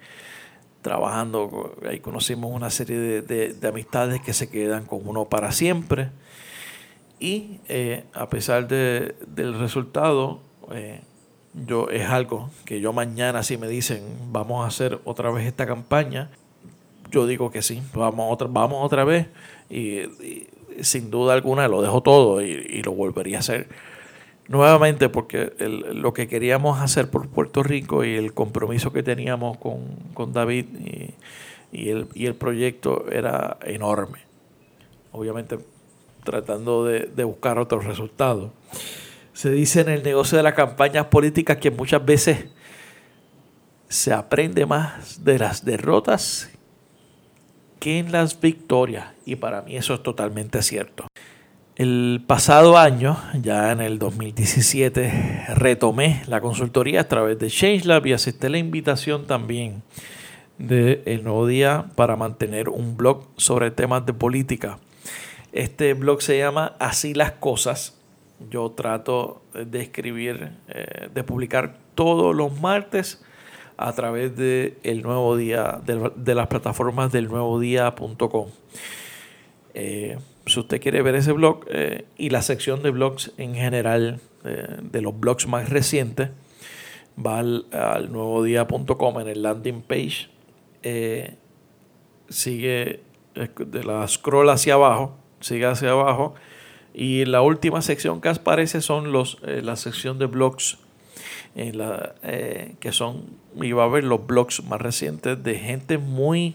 trabajando, 0.82 1.76
ahí 1.86 2.00
conocimos 2.00 2.50
una 2.54 2.70
serie 2.70 3.22
de, 3.22 3.68
amistades 3.68 4.20
que 4.22 4.32
se 4.32 4.48
quedan 4.48 4.86
con 4.86 5.06
uno 5.06 5.26
para 5.26 5.52
siempre. 5.52 6.08
Y 7.18 7.60
a 8.14 8.30
pesar 8.30 8.66
de, 8.66 9.14
del 9.26 9.58
resultado, 9.58 10.40
yo 11.54 11.88
es 11.90 12.08
algo 12.08 12.50
que 12.64 12.80
yo 12.80 12.92
mañana 12.92 13.42
si 13.42 13.56
me 13.56 13.68
dicen 13.68 14.02
vamos 14.30 14.64
a 14.64 14.68
hacer 14.68 15.00
otra 15.04 15.30
vez 15.30 15.46
esta 15.46 15.66
campaña, 15.66 16.30
yo 17.10 17.26
digo 17.26 17.50
que 17.50 17.62
sí, 17.62 17.82
vamos 17.92 18.32
otra, 18.32 18.46
vamos 18.48 18.84
otra 18.84 19.04
vez 19.04 19.26
y, 19.68 20.02
sin 20.82 21.10
duda 21.10 21.34
alguna 21.34 21.68
lo 21.68 21.82
dejo 21.82 22.02
todo 22.02 22.40
y, 22.40 22.82
lo 22.82 22.92
volvería 22.92 23.38
a 23.38 23.40
hacer 23.40 23.68
nuevamente 24.50 25.08
porque 25.08 25.52
lo 25.58 26.12
que 26.12 26.26
queríamos 26.26 26.80
hacer 26.80 27.08
por 27.08 27.28
Puerto 27.28 27.62
Rico 27.62 28.04
y 28.04 28.16
el 28.16 28.34
compromiso 28.34 28.92
que 28.92 29.04
teníamos 29.04 29.58
con, 29.58 30.32
David 30.32 30.66
y, 31.70 31.88
el, 31.88 32.08
y 32.14 32.26
el 32.26 32.34
proyecto 32.34 33.06
era 33.12 33.58
enorme. 33.62 34.18
Obviamente 35.12 35.58
tratando 36.24 36.84
de, 36.84 37.06
de 37.06 37.22
buscar 37.22 37.60
otros 37.60 37.84
resultados. 37.84 38.50
Se 39.32 39.52
dice 39.52 39.82
en 39.82 39.88
el 39.88 40.02
negocio 40.02 40.36
de 40.36 40.42
las 40.42 40.54
campañas 40.54 41.06
políticas 41.06 41.58
que 41.58 41.70
muchas 41.70 42.04
veces 42.04 42.46
se 43.88 44.12
aprende 44.12 44.66
más 44.66 45.24
de 45.24 45.38
las 45.38 45.64
derrotas 45.64 46.50
que 47.78 48.00
en 48.00 48.10
las 48.10 48.40
victorias. 48.40 49.14
Y 49.24 49.36
para 49.36 49.62
mí 49.62 49.76
eso 49.76 49.94
es 49.94 50.02
totalmente 50.02 50.60
cierto. 50.60 51.06
El 51.80 52.22
pasado 52.26 52.76
año, 52.76 53.16
ya 53.40 53.72
en 53.72 53.80
el 53.80 53.98
2017, 53.98 55.46
retomé 55.54 56.22
la 56.26 56.42
consultoría 56.42 57.00
a 57.00 57.08
través 57.08 57.38
de 57.38 57.48
ChangeLab 57.48 58.06
y 58.06 58.12
acepté 58.12 58.50
la 58.50 58.58
invitación 58.58 59.26
también 59.26 59.82
de 60.58 61.02
El 61.06 61.24
Nuevo 61.24 61.46
Día 61.46 61.86
para 61.94 62.16
mantener 62.16 62.68
un 62.68 62.98
blog 62.98 63.24
sobre 63.38 63.70
temas 63.70 64.04
de 64.04 64.12
política. 64.12 64.78
Este 65.52 65.94
blog 65.94 66.20
se 66.20 66.36
llama 66.36 66.76
Así 66.78 67.14
las 67.14 67.32
Cosas. 67.32 67.98
Yo 68.50 68.72
trato 68.72 69.40
de 69.54 69.80
escribir, 69.80 70.52
eh, 70.68 71.08
de 71.14 71.24
publicar 71.24 71.78
todos 71.94 72.36
los 72.36 72.60
martes 72.60 73.24
a 73.78 73.90
través 73.94 74.36
de 74.36 74.76
el 74.82 75.00
nuevo 75.00 75.34
día, 75.34 75.80
de, 75.86 76.34
las 76.34 76.46
plataformas 76.48 77.10
del 77.10 77.28
nuevo 77.28 77.58
día.com. 77.58 78.48
si 80.50 80.60
usted 80.60 80.80
quiere 80.80 81.02
ver 81.02 81.14
ese 81.14 81.32
blog 81.32 81.64
eh, 81.68 82.04
y 82.18 82.30
la 82.30 82.42
sección 82.42 82.82
de 82.82 82.90
blogs 82.90 83.32
en 83.38 83.54
general, 83.54 84.20
eh, 84.44 84.78
de 84.82 85.00
los 85.00 85.18
blogs 85.18 85.46
más 85.46 85.68
recientes, 85.68 86.30
va 87.18 87.38
al, 87.38 87.66
al 87.72 88.12
nuevodía.com 88.12 89.20
en 89.20 89.28
el 89.28 89.42
landing 89.42 89.82
page, 89.82 90.28
sigue 92.28 93.00
de 93.34 93.84
la 93.84 94.06
scroll 94.08 94.48
hacia 94.50 94.74
abajo, 94.74 95.16
sigue 95.40 95.66
hacia 95.66 95.90
abajo, 95.90 96.34
y 96.94 97.24
la 97.24 97.42
última 97.42 97.82
sección 97.82 98.20
que 98.20 98.30
aparece 98.30 98.80
son 98.80 99.12
los, 99.12 99.38
la 99.42 99.76
sección 99.76 100.18
de 100.18 100.26
blogs 100.26 100.78
eh, 101.56 102.76
que 102.78 102.92
son, 102.92 103.24
iba 103.60 103.82
a 103.82 103.88
ver 103.88 104.04
los 104.04 104.24
blogs 104.24 104.62
más 104.64 104.80
recientes 104.80 105.42
de 105.42 105.58
gente 105.58 105.98
muy 105.98 106.54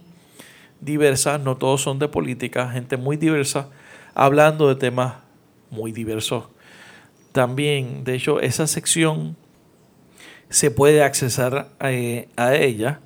diversa, 0.79 1.37
no 1.37 1.57
todos 1.57 1.81
son 1.81 1.99
de 1.99 2.07
política, 2.07 2.69
gente 2.69 2.95
muy 2.95 3.17
diversa, 3.17 3.69
hablando 4.15 4.67
de 4.67 4.75
temas 4.75 5.17
muy 5.69 5.91
diversos. 5.91 6.45
También, 7.31 8.03
de 8.03 8.15
hecho, 8.15 8.39
esa 8.39 8.65
sección 8.65 9.37
se 10.49 10.71
puede 10.71 11.03
accesar 11.03 11.69
eh, 11.81 12.27
a 12.37 12.55
ella 12.55 13.01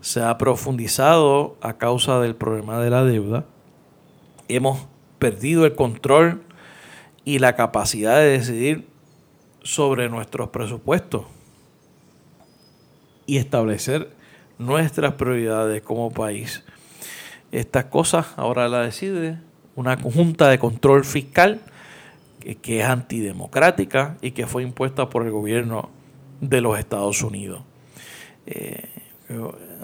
se 0.00 0.22
ha 0.22 0.36
profundizado 0.38 1.56
a 1.60 1.74
causa 1.74 2.20
del 2.20 2.34
problema 2.34 2.80
de 2.80 2.90
la 2.90 3.04
deuda. 3.04 3.44
Hemos 4.48 4.86
perdido 5.18 5.64
el 5.64 5.74
control 5.74 6.42
y 7.24 7.38
la 7.38 7.56
capacidad 7.56 8.16
de 8.16 8.38
decidir 8.38 8.88
sobre 9.62 10.08
nuestros 10.08 10.48
presupuestos 10.48 11.26
y 13.26 13.36
establecer 13.36 14.10
nuestras 14.58 15.14
prioridades 15.14 15.82
como 15.82 16.10
país. 16.10 16.64
Estas 17.52 17.86
cosas 17.86 18.26
ahora 18.36 18.68
las 18.68 18.86
decide 18.86 19.38
una 19.74 19.96
junta 19.96 20.48
de 20.48 20.58
control 20.58 21.04
fiscal 21.04 21.60
que, 22.62 22.80
es 22.80 22.86
antidemocrática 22.86 24.16
y 24.20 24.32
que 24.32 24.46
fue 24.46 24.62
impuesta 24.62 25.08
por 25.08 25.24
el 25.24 25.32
gobierno 25.32 25.90
de 26.40 26.60
los 26.60 26.78
Estados 26.78 27.22
Unidos. 27.22 27.62
Eh, 28.46 28.88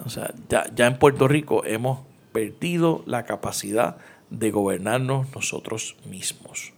o 0.03 0.09
sea, 0.09 0.33
ya, 0.49 0.65
ya 0.75 0.87
en 0.87 0.97
Puerto 0.97 1.27
Rico 1.27 1.63
hemos 1.65 1.99
perdido 2.31 3.03
la 3.05 3.23
capacidad 3.23 3.97
de 4.29 4.51
gobernarnos 4.51 5.33
nosotros 5.33 5.95
mismos 6.09 6.73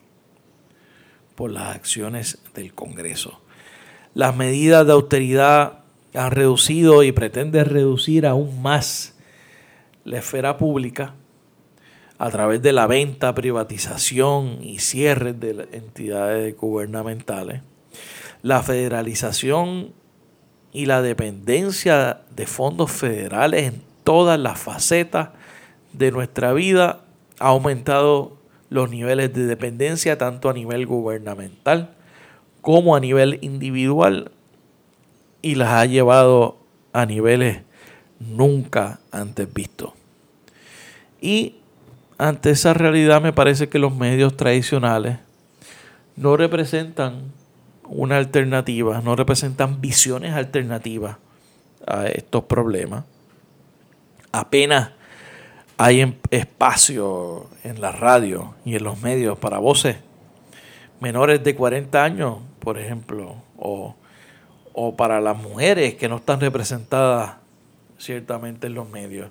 por 1.35 1.51
las 1.51 1.75
acciones 1.75 2.39
del 2.53 2.73
Congreso. 2.73 3.39
Las 4.13 4.35
medidas 4.35 4.85
de 4.85 4.93
austeridad 4.93 5.79
han 6.13 6.31
reducido 6.31 7.03
y 7.03 7.11
pretenden 7.11 7.65
reducir 7.65 8.25
aún 8.25 8.61
más 8.61 9.16
la 10.07 10.19
esfera 10.19 10.57
pública 10.57 11.15
a 12.17 12.29
través 12.29 12.61
de 12.61 12.71
la 12.71 12.87
venta, 12.87 13.35
privatización 13.35 14.59
y 14.63 14.79
cierre 14.79 15.33
de 15.33 15.67
entidades 15.73 16.55
gubernamentales, 16.55 17.61
la 18.41 18.63
federalización 18.63 19.91
y 20.71 20.85
la 20.85 21.01
dependencia 21.01 22.21
de 22.33 22.47
fondos 22.47 22.89
federales 22.89 23.65
en 23.65 23.81
todas 24.05 24.39
las 24.39 24.57
facetas 24.57 25.29
de 25.91 26.11
nuestra 26.11 26.53
vida 26.53 27.01
ha 27.39 27.47
aumentado 27.49 28.37
los 28.69 28.89
niveles 28.89 29.33
de 29.33 29.45
dependencia 29.45 30.17
tanto 30.17 30.49
a 30.49 30.53
nivel 30.53 30.85
gubernamental 30.85 31.95
como 32.61 32.95
a 32.95 33.01
nivel 33.01 33.39
individual 33.41 34.31
y 35.41 35.55
las 35.55 35.69
ha 35.69 35.85
llevado 35.85 36.57
a 36.93 37.05
niveles 37.05 37.61
nunca 38.19 39.01
antes 39.11 39.53
vistos. 39.53 39.96
Y 41.21 41.55
ante 42.17 42.51
esa 42.51 42.73
realidad 42.73 43.21
me 43.21 43.33
parece 43.33 43.69
que 43.69 43.79
los 43.79 43.95
medios 43.95 44.37
tradicionales 44.37 45.19
no 46.15 46.35
representan 46.37 47.31
una 47.83 48.17
alternativa, 48.17 49.01
no 49.01 49.15
representan 49.15 49.81
visiones 49.81 50.33
alternativas 50.33 51.17
a 51.85 52.07
estos 52.07 52.43
problemas. 52.43 53.05
Apenas 54.31 54.91
hay 55.77 56.01
em, 56.01 56.15
espacio 56.31 57.47
en 57.63 57.81
la 57.81 57.91
radio 57.91 58.55
y 58.65 58.75
en 58.75 58.83
los 58.83 59.01
medios 59.01 59.37
para 59.37 59.59
voces 59.59 59.97
menores 60.99 61.43
de 61.43 61.55
40 61.55 62.03
años, 62.03 62.37
por 62.59 62.79
ejemplo, 62.79 63.35
o, 63.57 63.95
o 64.73 64.95
para 64.95 65.21
las 65.21 65.37
mujeres 65.37 65.95
que 65.95 66.09
no 66.09 66.17
están 66.17 66.39
representadas 66.39 67.35
ciertamente 67.97 68.67
en 68.67 68.73
los 68.73 68.89
medios. 68.89 69.29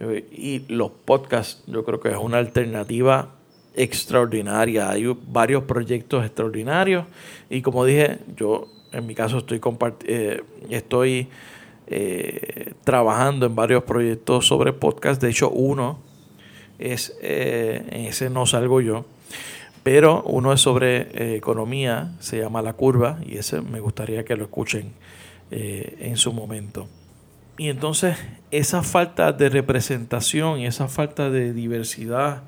Y 0.00 0.64
los 0.68 0.90
podcasts 0.90 1.62
yo 1.66 1.84
creo 1.84 2.00
que 2.00 2.08
es 2.08 2.16
una 2.16 2.38
alternativa 2.38 3.34
extraordinaria. 3.74 4.90
Hay 4.90 5.04
varios 5.28 5.64
proyectos 5.64 6.24
extraordinarios 6.24 7.04
y 7.48 7.62
como 7.62 7.84
dije, 7.84 8.18
yo 8.36 8.68
en 8.92 9.06
mi 9.06 9.14
caso 9.14 9.38
estoy, 9.38 9.60
eh, 10.06 10.42
estoy 10.68 11.28
eh, 11.86 12.72
trabajando 12.84 13.46
en 13.46 13.54
varios 13.54 13.84
proyectos 13.84 14.46
sobre 14.46 14.72
podcast. 14.72 15.20
De 15.22 15.30
hecho, 15.30 15.50
uno 15.50 15.98
es, 16.78 17.16
eh, 17.22 18.06
ese 18.08 18.30
no 18.30 18.46
salgo 18.46 18.80
yo, 18.80 19.04
pero 19.82 20.22
uno 20.24 20.52
es 20.52 20.60
sobre 20.60 21.36
economía, 21.36 22.14
se 22.20 22.38
llama 22.38 22.62
La 22.62 22.72
Curva 22.72 23.18
y 23.24 23.36
ese 23.36 23.60
me 23.60 23.80
gustaría 23.80 24.24
que 24.24 24.36
lo 24.36 24.44
escuchen 24.44 24.92
en 25.52 26.16
su 26.16 26.32
momento. 26.32 26.86
Y 27.60 27.68
entonces 27.68 28.16
esa 28.50 28.82
falta 28.82 29.32
de 29.32 29.50
representación 29.50 30.60
y 30.60 30.64
esa 30.64 30.88
falta 30.88 31.28
de 31.28 31.52
diversidad 31.52 32.44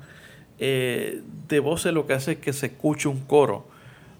eh, 0.57 1.21
de 1.47 1.59
voces 1.59 1.93
lo 1.93 2.07
que 2.07 2.13
hace 2.13 2.31
es 2.31 2.37
que 2.39 2.51
se 2.51 2.65
escuche 2.65 3.07
un 3.07 3.19
coro 3.19 3.67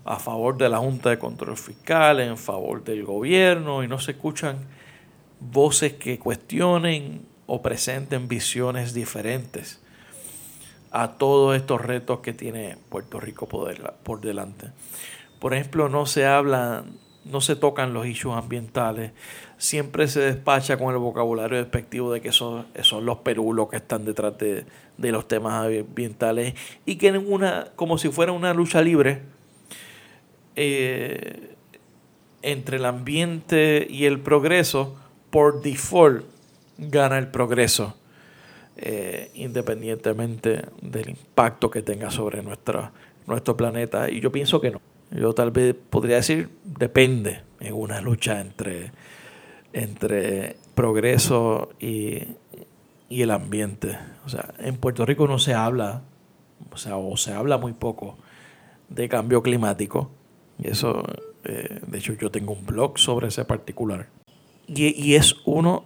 a 0.06 0.20
favor 0.20 0.56
de 0.56 0.70
la 0.70 0.78
Junta 0.78 1.10
de 1.10 1.18
Control 1.18 1.58
Fiscal, 1.58 2.20
en 2.20 2.38
favor 2.38 2.84
del 2.84 3.06
gobierno, 3.06 3.84
y 3.84 3.88
no 3.88 3.98
se 3.98 4.12
escuchan 4.12 4.68
voces 5.40 5.94
que 5.94 6.20
cuestionen 6.20 7.26
o 7.48 7.64
presenten 7.64 8.28
visiones 8.28 8.94
diferentes 8.94 9.82
a 10.92 11.14
todos 11.14 11.56
estos 11.56 11.82
retos 11.82 12.20
que 12.20 12.34
tiene 12.34 12.78
Puerto 12.90 13.20
Rico 13.20 13.48
por 13.48 14.22
delante. 14.22 14.68
Por 15.40 15.56
ejemplo, 15.56 15.90
no 15.90 16.06
se 16.06 16.28
habla 16.28 16.84
no 17.26 17.42
se 17.42 17.56
tocan 17.56 17.94
los 17.94 18.06
issues 18.06 18.36
ambientales, 18.36 19.12
siempre 19.64 20.10
se 20.10 20.20
despacha 20.20 20.76
con 20.76 20.94
el 20.94 21.00
vocabulario 21.00 21.58
despectivo 21.58 22.12
de 22.12 22.20
que 22.20 22.34
son, 22.34 22.66
son 22.82 23.06
los 23.06 23.20
perulos 23.20 23.70
que 23.70 23.78
están 23.78 24.04
detrás 24.04 24.34
de, 24.38 24.66
los 24.98 25.26
temas 25.30 25.66
ambientales 25.66 26.54
y 26.86 26.98
que 26.98 27.08
en 27.08 27.32
una, 27.32 27.68
como 27.78 27.98
si 27.98 28.10
fuera 28.10 28.34
una 28.34 28.54
lucha 28.54 28.82
libre 28.82 29.22
eh, 30.58 31.56
entre 32.42 32.76
el 32.76 32.84
ambiente 32.84 33.88
y 33.90 34.04
el 34.04 34.20
progreso, 34.20 34.98
por 35.30 35.62
default 35.62 36.26
gana 36.78 37.18
el 37.18 37.28
progreso, 37.28 37.96
eh, 38.76 39.32
independientemente 39.34 40.66
del 40.82 41.12
impacto 41.12 41.72
que 41.72 41.82
tenga 41.82 42.12
sobre 42.12 42.44
nuestra, 42.44 42.92
nuestro 43.28 43.56
planeta. 43.56 44.10
Y 44.10 44.20
yo 44.20 44.30
pienso 44.30 44.60
que 44.60 44.72
no. 44.72 44.82
Yo 45.12 45.32
tal 45.34 45.52
vez 45.52 45.74
podría 45.90 46.18
decir, 46.18 46.50
depende, 46.66 47.44
en 47.62 47.74
una 47.74 48.02
lucha 48.02 48.42
entre, 48.42 48.92
entre 49.74 50.58
progreso 50.76 51.70
y, 51.80 52.28
el 53.10 53.30
ambiente. 53.30 53.98
O 54.26 54.30
sea, 54.30 54.54
en 54.58 54.78
Puerto 54.78 55.06
Rico 55.06 55.28
no 55.28 55.38
se 55.38 55.54
habla, 55.54 56.02
o 56.72 56.78
sea, 56.78 56.98
o 56.98 57.16
se 57.16 57.32
habla 57.32 57.60
muy 57.60 57.74
poco 57.74 58.18
de 58.90 59.08
cambio 59.08 59.44
climático. 59.44 60.10
Y 60.58 60.70
eso, 60.70 61.04
eh, 61.44 61.80
de 61.86 61.98
hecho, 61.98 62.14
yo 62.14 62.32
tengo 62.32 62.54
un 62.54 62.66
blog 62.66 62.98
sobre 62.98 63.28
ese 63.28 63.46
particular. 63.46 64.08
Y, 64.68 65.00
y 65.00 65.16
es 65.16 65.36
uno 65.46 65.86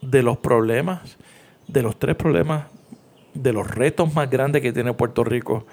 de 0.00 0.22
los 0.22 0.38
problemas, 0.38 1.18
de 1.68 1.82
los 1.82 1.98
tres 1.98 2.16
problemas, 2.16 2.68
de 3.34 3.52
los 3.52 3.70
retos 3.70 4.14
más 4.14 4.30
grandes 4.30 4.62
que 4.62 4.72
tiene 4.72 4.94
Puerto 4.94 5.24
Rico 5.24 5.66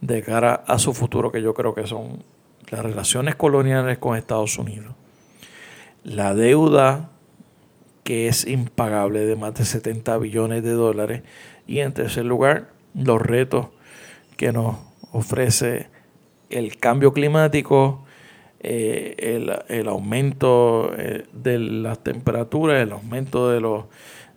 de 0.00 0.22
cara 0.22 0.54
a 0.66 0.78
su 0.78 0.94
futuro, 0.94 1.30
que 1.30 1.42
yo 1.42 1.54
creo 1.54 1.74
que 1.74 1.86
son 1.86 2.22
las 2.70 2.82
relaciones 2.82 3.34
coloniales 3.36 3.98
con 3.98 4.16
Estados 4.16 4.58
Unidos, 4.58 4.94
la 6.04 6.34
deuda 6.34 7.10
que 8.04 8.28
es 8.28 8.46
impagable 8.46 9.20
de 9.20 9.34
más 9.34 9.54
de 9.54 9.64
70 9.64 10.18
billones 10.18 10.62
de 10.62 10.72
dólares. 10.72 11.22
Y 11.66 11.80
en 11.80 11.92
tercer 11.92 12.26
lugar 12.26 12.68
los 12.94 13.20
retos 13.20 13.68
que 14.36 14.52
nos 14.52 14.76
ofrece 15.10 15.88
el 16.50 16.76
cambio 16.76 17.12
climático, 17.12 18.04
eh, 18.60 19.64
el, 19.68 19.88
aumento 19.88 20.92
eh, 20.96 21.24
de 21.32 21.58
las 21.58 21.98
temperaturas, 22.04 22.82
el 22.82 22.92
aumento 22.92 23.50
de 23.50 23.60
los, 23.60 23.84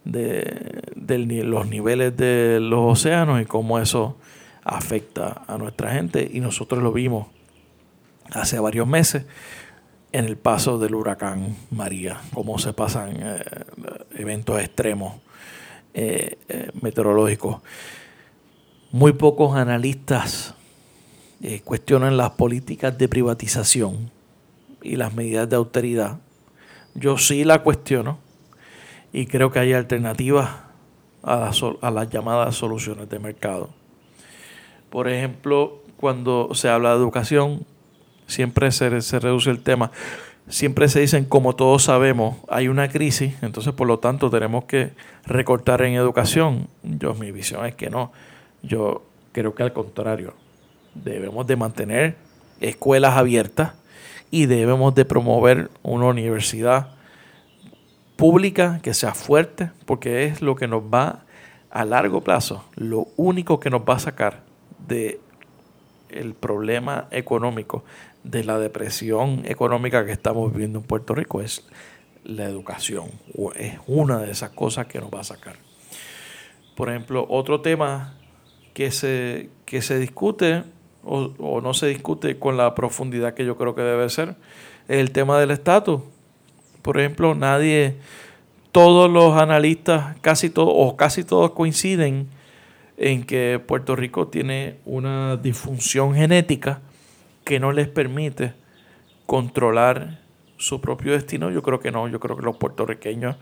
de, 0.06 0.82
de 0.96 1.18
los 1.44 1.68
niveles 1.68 2.16
de 2.16 2.60
los 2.62 3.00
océanos 3.00 3.42
y 3.42 3.46
cómo 3.46 3.80
eso 3.80 4.18
afecta 4.64 5.44
a 5.48 5.58
nuestra 5.58 5.92
gente. 5.92 6.30
Y 6.32 6.40
nosotros 6.40 6.82
lo 6.82 6.94
vimos 6.94 7.28
hace 8.32 8.60
varios 8.60 8.88
meses 8.88 9.26
en 10.12 10.26
el 10.26 10.38
paso 10.38 10.80
del 10.80 10.96
huracán 10.96 11.56
María, 11.72 12.22
cómo 12.34 12.60
se 12.60 12.74
pasan 12.74 13.18
eh, 13.20 13.44
eventos 14.16 14.60
extremos 14.60 15.16
eh, 15.94 16.38
eh, 16.48 16.72
meteorológicos. 16.82 17.62
Muy 18.92 19.14
pocos 19.14 19.56
analistas 19.56 20.54
cuestionan 21.66 22.18
las 22.18 22.32
políticas 22.32 22.98
de 22.98 23.08
privatización 23.08 24.10
y 24.82 24.96
las 24.96 25.14
medidas 25.14 25.48
de 25.48 25.56
austeridad. 25.56 26.18
Yo 26.96 27.20
sí 27.20 27.44
la 27.44 27.62
cuestiono 27.62 28.18
y 29.14 29.28
creo 29.28 29.52
que 29.52 29.60
hay 29.60 29.74
alternativas 29.74 30.50
a 31.22 31.52
a 31.82 31.92
las 31.92 32.10
llamadas 32.10 32.56
soluciones 32.56 33.10
de 33.10 33.20
mercado. 33.20 33.70
Por 34.90 35.10
ejemplo, 35.10 35.84
cuando 35.98 36.50
se 36.54 36.70
habla 36.70 36.92
de 36.92 36.98
educación, 36.98 37.66
siempre 38.28 38.72
se, 38.72 38.90
reduce 39.20 39.50
el 39.50 39.62
tema. 39.62 39.92
Siempre 40.50 40.88
se 40.88 41.02
dicen, 41.02 41.26
como 41.26 41.56
todos 41.56 41.84
sabemos, 41.84 42.38
hay 42.48 42.68
una 42.70 42.88
crisis, 42.88 43.34
entonces 43.42 43.74
por 43.74 43.88
lo 43.88 44.00
tanto 44.00 44.30
tenemos 44.30 44.64
que 44.66 44.92
recortar 45.26 45.82
en 45.82 45.96
educación. 45.96 46.68
Yo, 46.84 47.16
mi 47.16 47.32
visión 47.32 47.66
es 47.66 47.76
que 47.76 47.90
no. 47.90 48.14
Yo 48.64 49.04
creo 49.34 49.56
que 49.56 49.64
al 49.64 49.74
contrario, 49.74 50.34
debemos 50.94 51.46
de 51.48 51.56
mantener 51.58 52.16
escuelas 52.62 53.18
abiertas 53.18 53.74
y 54.32 54.46
debemos 54.46 54.96
de 54.96 55.06
promover 55.06 55.70
una 55.84 56.06
universidad 56.06 56.90
pública 58.16 58.80
que 58.82 58.94
sea 58.94 59.14
fuerte, 59.14 59.72
porque 59.86 60.26
es 60.26 60.42
lo 60.42 60.56
que 60.56 60.68
nos 60.68 60.82
va 60.82 61.24
a 61.70 61.86
largo 61.86 62.22
plazo, 62.22 62.66
lo 62.76 63.08
único 63.18 63.60
que 63.60 63.70
nos 63.70 63.82
va 63.82 63.96
a 63.96 64.00
sacar 64.00 64.42
de 64.88 65.20
el 66.10 66.34
problema 66.34 67.08
económico, 67.12 67.84
de 68.24 68.44
la 68.44 68.60
depresión 68.60 69.44
económica 69.46 70.06
que 70.06 70.12
estamos 70.12 70.52
viviendo 70.52 70.80
en 70.80 70.86
Puerto 70.86 71.16
Rico 71.16 71.42
es 71.42 71.68
la 72.24 72.44
educación. 72.46 73.10
Es 73.56 73.80
una 73.88 74.20
de 74.20 74.32
esas 74.32 74.52
cosas 74.52 74.88
que 74.88 75.00
nos 75.00 75.10
va 75.10 75.22
a 75.22 75.24
sacar. 75.24 75.56
Por 76.76 76.90
ejemplo, 76.90 77.26
otro 77.30 77.62
tema 77.62 78.16
que 78.74 78.92
se, 78.92 79.50
que 79.66 79.82
se 79.82 79.98
discute 79.98 80.64
o, 81.04 81.32
o 81.40 81.62
no 81.62 81.74
se 81.74 81.88
discute 81.88 82.38
con 82.38 82.58
la 82.58 82.76
profundidad 82.76 83.34
que 83.34 83.46
yo 83.46 83.58
creo 83.58 83.74
que 83.74 83.82
debe 83.82 84.10
ser 84.10 84.36
es 84.88 84.98
el 84.98 85.12
tema 85.12 85.40
del 85.40 85.52
estatus. 85.52 86.02
Por 86.82 87.00
ejemplo, 87.00 87.34
nadie, 87.34 87.96
todos 88.72 89.10
los 89.10 89.36
analistas, 89.38 90.18
casi 90.22 90.50
todos 90.50 90.74
o 90.76 90.96
casi 90.96 91.24
todos 91.24 91.52
coinciden 91.52 92.28
en 92.98 93.24
que 93.24 93.62
Puerto 93.66 93.96
Rico 93.96 94.28
tiene 94.28 94.78
una 94.86 95.38
disfunción 95.38 96.14
genética 96.14 96.82
que 97.48 97.62
no 97.62 97.72
les 97.72 97.88
permite 97.88 98.54
controlar 99.26 100.20
su 100.58 100.82
propio 100.82 101.14
destino. 101.14 101.50
Yo 101.50 101.64
creo 101.64 101.80
que 101.80 101.92
no, 101.92 102.10
yo 102.10 102.20
creo 102.20 102.36
que 102.36 102.44
los 102.44 102.58
puertorriqueños 102.58 103.38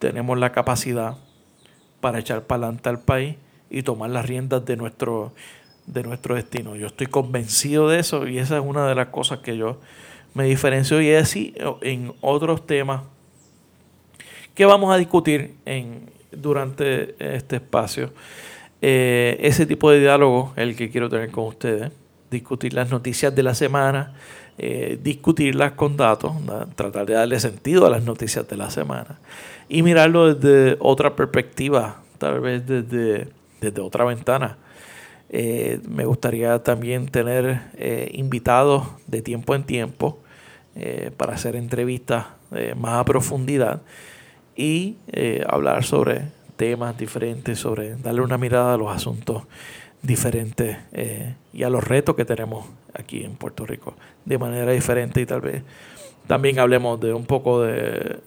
tenemos 0.00 0.36
la 0.36 0.50
capacidad 0.50 1.18
para 2.00 2.18
echar 2.18 2.42
para 2.48 2.64
adelante 2.64 2.88
al 2.88 3.02
país 3.02 3.36
y 3.70 3.84
tomar 3.84 4.10
las 4.10 4.26
riendas 4.26 4.64
de 4.64 4.76
nuestro, 4.76 5.32
de 5.86 6.02
nuestro 6.02 6.34
destino. 6.34 6.74
Yo 6.74 6.88
estoy 6.88 7.06
convencido 7.06 7.88
de 7.88 8.00
eso 8.00 8.26
y 8.26 8.38
esa 8.38 8.56
es 8.56 8.64
una 8.66 8.88
de 8.88 8.96
las 8.96 9.08
cosas 9.08 9.38
que 9.38 9.56
yo 9.56 9.80
me 10.34 10.42
diferencio 10.42 11.00
y 11.00 11.10
es 11.10 11.22
así 11.22 11.54
en 11.82 12.14
otros 12.22 12.66
temas 12.66 13.02
que 14.56 14.66
vamos 14.66 14.92
a 14.92 14.98
discutir 14.98 15.54
en, 15.66 16.10
durante 16.32 17.14
este 17.36 17.56
espacio. 17.56 18.12
Eh, 18.82 19.36
ese 19.40 19.66
tipo 19.66 19.88
de 19.92 20.00
diálogo 20.00 20.52
el 20.56 20.74
que 20.74 20.90
quiero 20.90 21.08
tener 21.08 21.30
con 21.30 21.44
ustedes. 21.44 21.92
Discutir 22.30 22.72
las 22.72 22.90
noticias 22.90 23.34
de 23.34 23.42
la 23.42 23.54
semana, 23.54 24.14
eh, 24.58 24.98
discutirlas 25.02 25.72
con 25.72 25.96
datos, 25.96 26.32
tratar 26.74 27.06
de 27.06 27.14
darle 27.14 27.38
sentido 27.38 27.86
a 27.86 27.90
las 27.90 28.02
noticias 28.02 28.48
de 28.48 28.56
la 28.56 28.70
semana 28.70 29.18
y 29.68 29.82
mirarlo 29.82 30.34
desde 30.34 30.76
otra 30.80 31.14
perspectiva, 31.14 32.02
tal 32.18 32.40
vez 32.40 32.66
desde, 32.66 33.28
desde 33.60 33.80
otra 33.80 34.04
ventana. 34.04 34.58
Eh, 35.28 35.80
me 35.88 36.04
gustaría 36.04 36.58
también 36.62 37.06
tener 37.08 37.60
invitados 38.12 38.86
de 39.06 39.22
tiempo 39.22 39.54
en 39.54 39.64
tiempo 39.64 40.18
para 41.16 41.34
hacer 41.34 41.56
entrevistas 41.56 42.26
más 42.76 43.00
a 43.00 43.04
profundidad 43.04 43.82
y 44.54 44.96
hablar 45.48 45.84
sobre 45.84 46.22
temas 46.56 46.96
diferentes, 46.96 47.58
sobre 47.58 47.96
darle 47.96 48.22
una 48.22 48.38
mirada 48.38 48.74
a 48.74 48.76
los 48.76 48.94
asuntos 48.94 49.42
diferentes 50.06 50.78
y 51.52 51.62
a 51.62 51.70
los 51.70 51.84
retos 51.84 52.16
que 52.16 52.24
tenemos 52.24 52.66
aquí 52.94 53.24
en 53.24 53.34
Puerto 53.34 53.66
Rico 53.66 53.94
de 54.24 54.38
manera 54.38 54.72
diferente 54.72 55.20
y 55.20 55.26
tal 55.26 55.40
vez 55.40 55.62
también 56.26 56.58
hablemos 56.58 57.00
de 57.00 57.12
un 57.12 57.24
poco 57.24 57.62
de, 57.62 58.18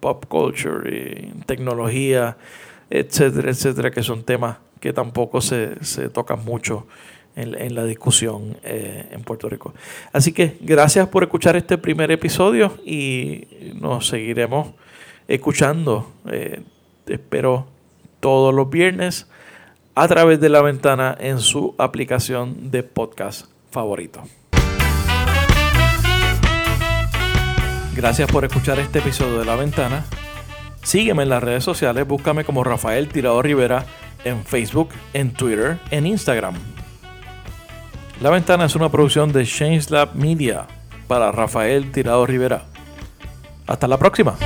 pop 0.00 0.24
culture 0.26 0.88
y 0.88 1.42
tecnología, 1.44 2.36
etcétera, 2.88 3.50
etcétera, 3.50 3.90
que 3.90 4.02
son 4.02 4.22
temas 4.22 4.58
que 4.80 4.92
tampoco 4.92 5.40
se, 5.40 5.84
se 5.84 6.08
tocan 6.08 6.44
mucho 6.44 6.86
en, 7.34 7.74
la 7.74 7.84
discusión 7.84 8.56
eh, 8.62 9.08
en 9.10 9.22
Puerto 9.22 9.48
Rico. 9.48 9.74
Así 10.12 10.32
que 10.32 10.56
gracias 10.60 11.08
por 11.08 11.22
escuchar 11.22 11.56
este 11.56 11.76
primer 11.76 12.10
episodio 12.10 12.78
y 12.84 13.46
nos 13.74 14.08
seguiremos 14.08 14.68
escuchando, 15.28 16.12
eh, 16.30 16.62
espero, 17.06 17.66
todos 18.20 18.54
los 18.54 18.70
viernes 18.70 19.28
a 19.96 20.06
través 20.08 20.38
de 20.38 20.50
la 20.50 20.60
ventana 20.60 21.16
en 21.18 21.40
su 21.40 21.74
aplicación 21.78 22.70
de 22.70 22.82
podcast 22.82 23.46
favorito. 23.70 24.22
Gracias 27.94 28.30
por 28.30 28.44
escuchar 28.44 28.78
este 28.78 28.98
episodio 28.98 29.38
de 29.38 29.46
La 29.46 29.56
Ventana. 29.56 30.04
Sígueme 30.82 31.22
en 31.22 31.30
las 31.30 31.42
redes 31.42 31.64
sociales, 31.64 32.06
búscame 32.06 32.44
como 32.44 32.62
Rafael 32.62 33.08
Tirado 33.08 33.40
Rivera 33.40 33.86
en 34.24 34.44
Facebook, 34.44 34.90
en 35.14 35.32
Twitter, 35.32 35.78
en 35.90 36.06
Instagram. 36.06 36.54
La 38.20 38.28
Ventana 38.28 38.66
es 38.66 38.76
una 38.76 38.90
producción 38.90 39.32
de 39.32 39.46
Change 39.46 39.90
Lab 39.90 40.14
Media 40.14 40.66
para 41.08 41.32
Rafael 41.32 41.90
Tirado 41.90 42.26
Rivera. 42.26 42.64
Hasta 43.66 43.88
la 43.88 43.96
próxima. 43.96 44.36